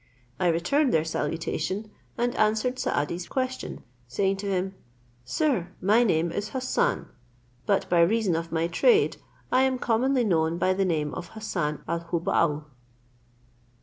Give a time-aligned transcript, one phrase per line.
[0.39, 4.73] I returned their salutation, and answered Saadi's question, saying to him,
[5.25, 7.07] "Sir, my name is Hassan;
[7.67, 9.17] but by reason of my trade,
[9.51, 12.65] I am commonly known by the name of Hassan al Hubbaul."